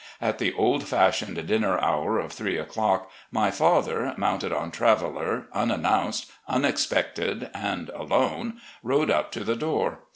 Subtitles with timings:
[0.19, 5.45] At the old fashioned dinn er hour of three o'clock, my father, mounted on Traveller,
[5.53, 9.99] unaimounced, unexpected, and alone, rode up to the door.